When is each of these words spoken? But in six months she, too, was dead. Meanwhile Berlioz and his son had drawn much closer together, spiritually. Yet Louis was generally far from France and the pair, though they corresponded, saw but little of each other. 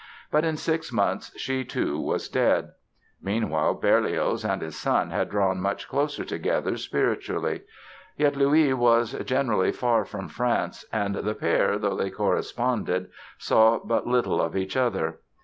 But 0.31 0.43
in 0.45 0.57
six 0.57 0.91
months 0.91 1.31
she, 1.39 1.63
too, 1.63 1.99
was 2.01 2.27
dead. 2.27 2.71
Meanwhile 3.21 3.75
Berlioz 3.75 4.43
and 4.43 4.59
his 4.59 4.75
son 4.75 5.11
had 5.11 5.29
drawn 5.29 5.61
much 5.61 5.87
closer 5.87 6.25
together, 6.25 6.75
spiritually. 6.77 7.61
Yet 8.17 8.35
Louis 8.35 8.73
was 8.73 9.11
generally 9.25 9.71
far 9.71 10.03
from 10.05 10.27
France 10.27 10.85
and 10.91 11.13
the 11.17 11.35
pair, 11.35 11.77
though 11.77 11.95
they 11.95 12.09
corresponded, 12.09 13.11
saw 13.37 13.77
but 13.77 14.07
little 14.07 14.41
of 14.41 14.57
each 14.57 14.75
other. 14.75 15.19